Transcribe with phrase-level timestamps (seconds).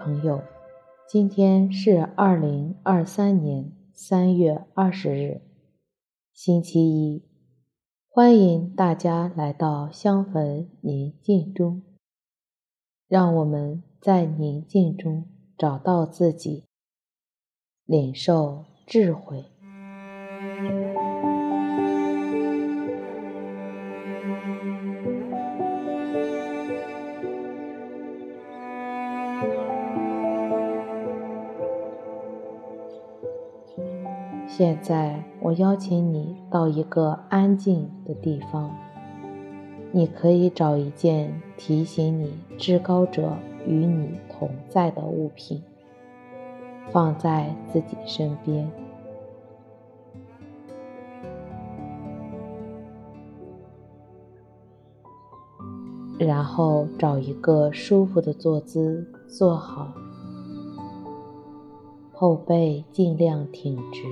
[0.00, 0.42] 朋友，
[1.06, 5.42] 今天是二零二三年三月二十日，
[6.32, 7.22] 星期一。
[8.08, 11.82] 欢迎大家来到香焚宁静中，
[13.08, 15.28] 让我们在宁静中
[15.58, 16.64] 找到自己，
[17.84, 19.44] 领受智慧。
[34.60, 38.70] 现在，我邀请你到一个安静的地方。
[39.90, 43.32] 你可以找一件提醒你至高者
[43.66, 45.62] 与你同在的物品，
[46.92, 48.70] 放在自己身边。
[56.18, 59.94] 然后找一个舒服的坐姿，坐好，
[62.12, 64.02] 后背尽量挺直。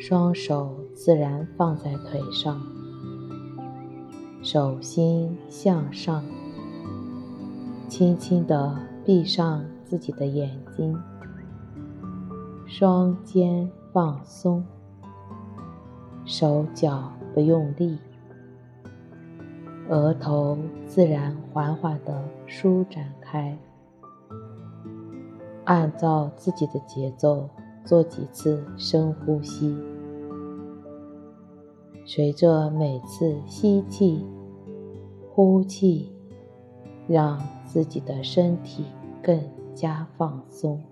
[0.00, 2.58] 双手自然放在腿上，
[4.42, 6.24] 手心向上，
[7.86, 10.98] 轻轻地闭上自己的眼睛，
[12.66, 14.64] 双肩放松，
[16.24, 17.98] 手脚不用力，
[19.90, 23.54] 额头自然缓缓地舒展开，
[25.64, 27.46] 按照自己的节奏。
[27.82, 29.74] 做几次深呼吸，
[32.04, 34.24] 随着每次吸气、
[35.32, 36.10] 呼气，
[37.06, 38.84] 让自己的身体
[39.22, 39.40] 更
[39.74, 40.82] 加放松。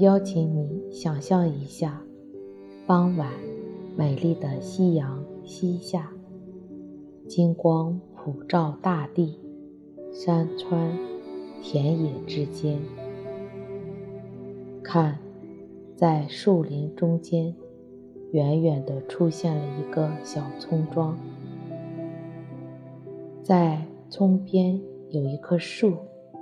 [0.00, 2.00] 邀请你想象一下，
[2.86, 3.32] 傍晚，
[3.96, 6.12] 美丽的夕阳西下，
[7.26, 9.40] 金光普照大地、
[10.12, 10.96] 山川、
[11.62, 12.78] 田野之间。
[14.82, 15.18] 看，
[15.96, 17.52] 在树林中间，
[18.32, 21.18] 远远地出现了一个小村庄，
[23.42, 25.96] 在村边有一棵树，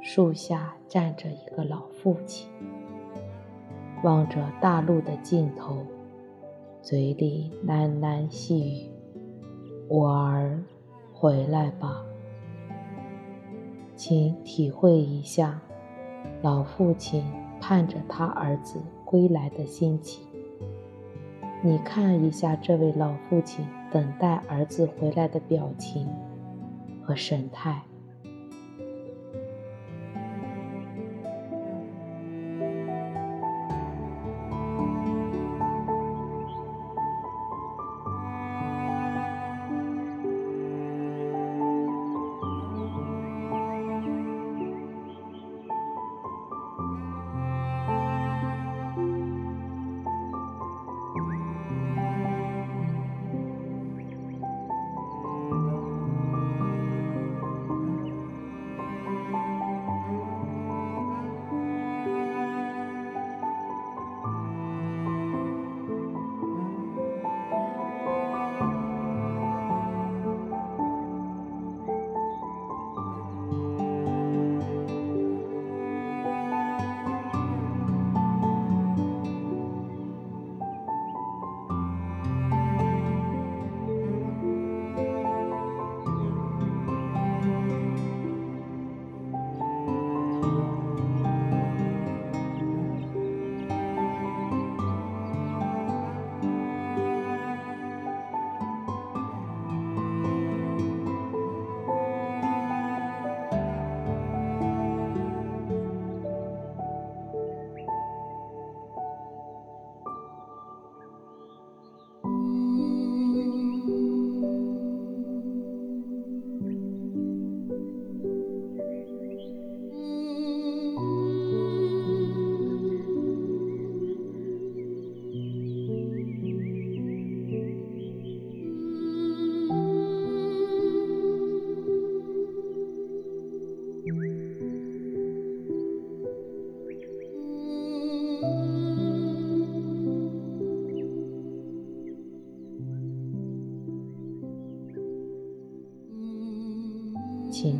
[0.00, 2.48] 树下站着一个老父亲。
[4.02, 5.78] 望着大路的尽头，
[6.82, 8.90] 嘴里喃喃细语
[9.88, 10.62] ：“我儿，
[11.12, 12.02] 回来吧。”
[13.94, 15.60] 请体会一下，
[16.42, 17.24] 老父亲
[17.60, 20.26] 盼着他儿子归来的心情。
[21.62, 26.08] 你看一下这位老父亲等待儿子回来的表情
[27.04, 27.82] 和神态。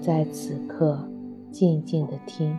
[0.00, 1.06] 在此刻
[1.50, 2.56] 静静地听，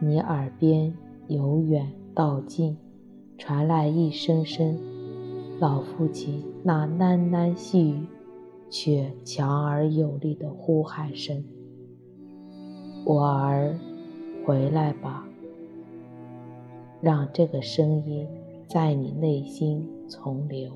[0.00, 0.94] 你耳边
[1.26, 2.76] 由远到近
[3.36, 4.78] 传来一声声
[5.58, 8.06] 老父亲那喃喃细语
[8.70, 11.42] 却强而有力的呼喊声
[13.04, 13.76] ：“我儿，
[14.44, 15.26] 回来吧。”
[17.02, 18.24] 让这个声音
[18.68, 20.70] 在你内心从流。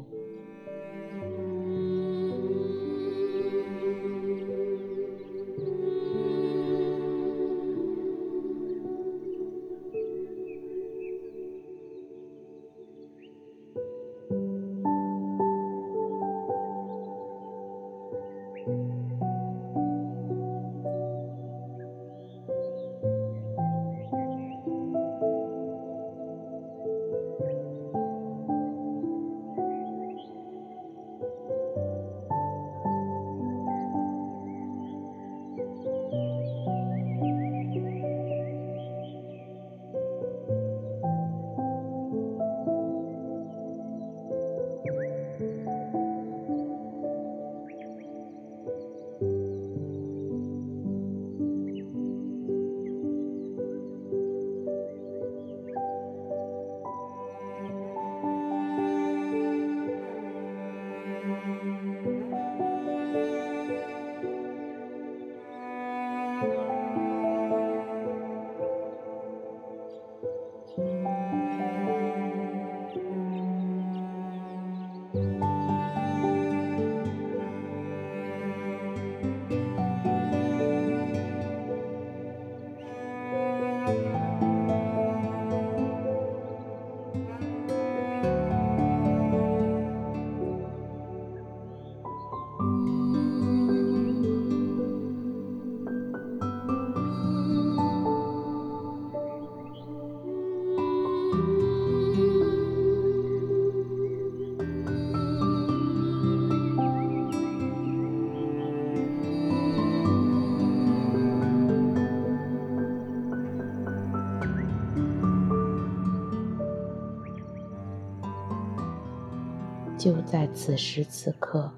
[120.00, 121.70] 就在此时此刻，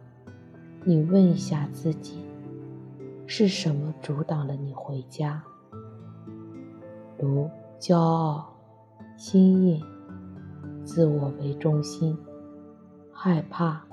[0.85, 2.25] 你问一下自己：
[3.27, 5.43] 是什么阻挡了你回家？
[7.19, 8.55] 如骄傲、
[9.17, 9.83] 心意、
[10.85, 12.17] 自我为中心、
[13.13, 13.85] 害怕、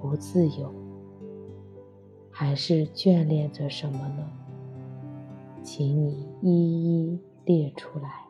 [0.00, 0.72] 不自由，
[2.30, 4.30] 还是眷恋着什么呢？
[5.60, 8.23] 请你一一列出来。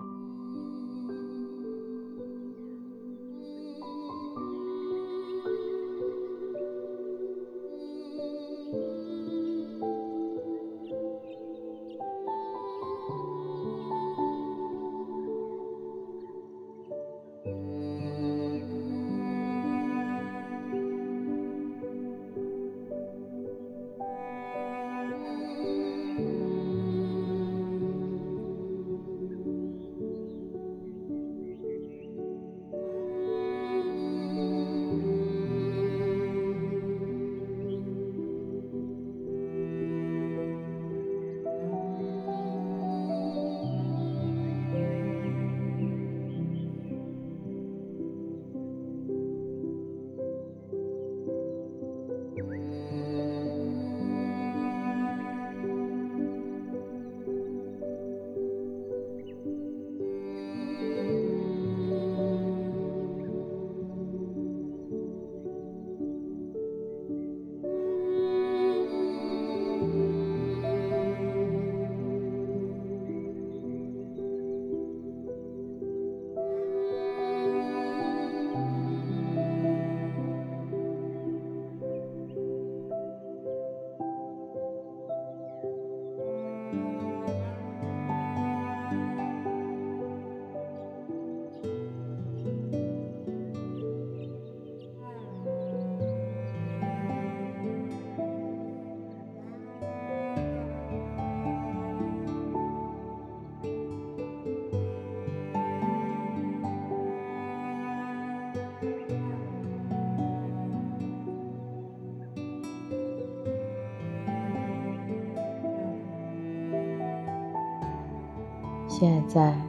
[118.97, 119.61] 现在，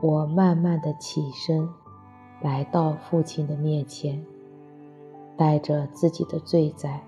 [0.00, 1.68] 我慢慢的起身，
[2.40, 4.24] 来到父亲的面前，
[5.36, 7.02] 带着自己的罪在，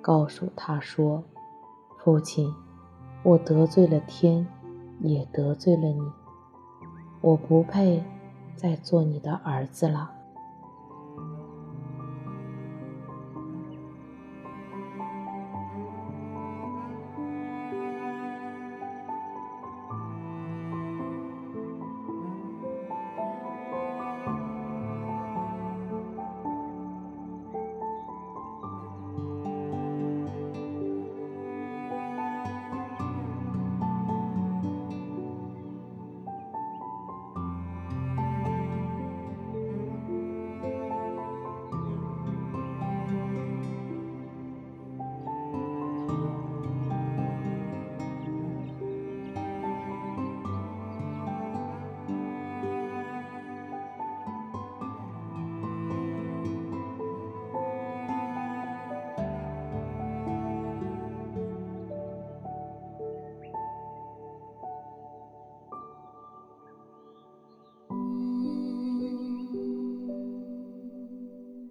[0.00, 1.22] 告诉他说
[2.02, 2.50] ：“父亲，
[3.22, 4.46] 我得罪了天，
[5.00, 6.00] 也得罪了你，
[7.20, 8.02] 我不配
[8.56, 10.12] 再做你的儿子了。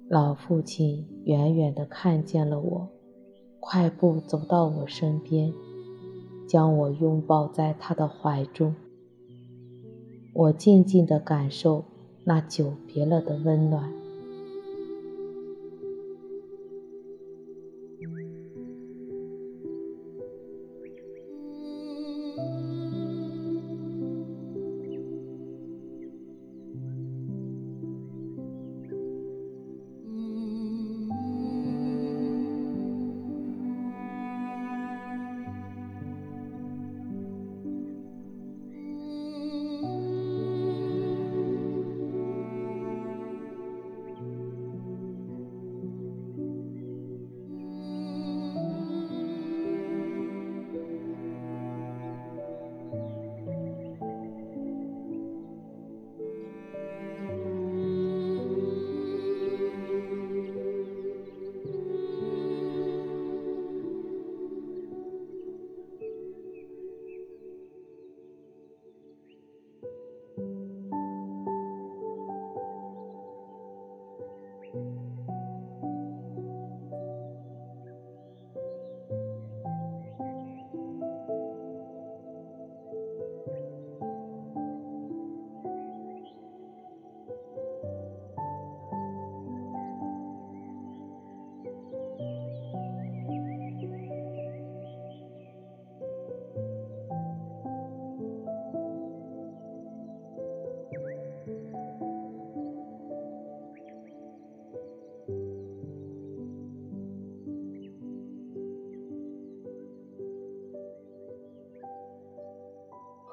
[0.10, 2.88] 老父亲远远地看见了我，
[3.60, 5.52] 快步走到我身边，
[6.48, 8.74] 将我拥抱在他的怀中。
[10.34, 11.84] 我静静地感受
[12.24, 13.92] 那久别了的温暖。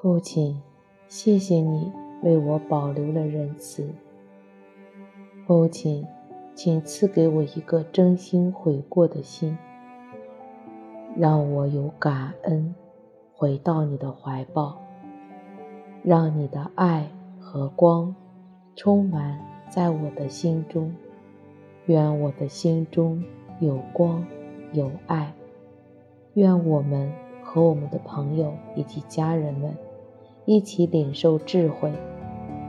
[0.05, 0.61] 父亲，
[1.07, 3.89] 谢谢你为我保留了仁慈。
[5.47, 6.05] 父亲，
[6.53, 9.57] 请赐给我一个真心悔过的心，
[11.17, 12.75] 让我有感恩
[13.33, 14.79] 回到你的怀抱，
[16.03, 17.09] 让你的爱
[17.39, 18.15] 和光
[18.75, 20.93] 充满在我的心中。
[21.87, 23.23] 愿我的心中
[23.59, 24.23] 有光
[24.71, 25.33] 有爱。
[26.35, 29.75] 愿我们和我们的朋友以及家人们。
[30.45, 31.91] 一起领受智慧，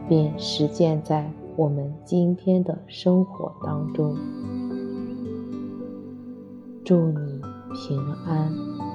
[0.08, 4.16] 并实践在我们今天的生活当中。
[6.84, 7.40] 祝你
[7.74, 8.85] 平安。